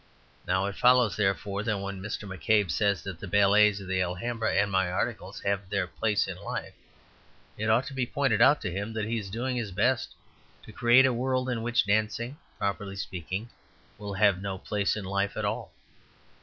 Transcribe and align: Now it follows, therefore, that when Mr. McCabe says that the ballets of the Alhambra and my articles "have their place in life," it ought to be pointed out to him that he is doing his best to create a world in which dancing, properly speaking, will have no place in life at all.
Now 0.47 0.65
it 0.65 0.75
follows, 0.75 1.15
therefore, 1.15 1.61
that 1.61 1.77
when 1.77 2.01
Mr. 2.01 2.23
McCabe 2.23 2.71
says 2.71 3.03
that 3.03 3.19
the 3.19 3.27
ballets 3.27 3.79
of 3.79 3.87
the 3.87 4.01
Alhambra 4.01 4.51
and 4.55 4.71
my 4.71 4.91
articles 4.91 5.41
"have 5.41 5.69
their 5.69 5.85
place 5.85 6.27
in 6.27 6.37
life," 6.37 6.73
it 7.55 7.69
ought 7.69 7.85
to 7.85 7.93
be 7.93 8.07
pointed 8.07 8.41
out 8.41 8.61
to 8.61 8.71
him 8.71 8.93
that 8.93 9.05
he 9.05 9.19
is 9.19 9.29
doing 9.29 9.57
his 9.57 9.71
best 9.71 10.15
to 10.63 10.71
create 10.73 11.05
a 11.05 11.13
world 11.13 11.49
in 11.49 11.61
which 11.61 11.85
dancing, 11.85 12.39
properly 12.57 12.95
speaking, 12.95 13.51
will 13.99 14.15
have 14.15 14.41
no 14.41 14.57
place 14.57 14.95
in 14.95 15.05
life 15.05 15.37
at 15.37 15.45
all. 15.45 15.71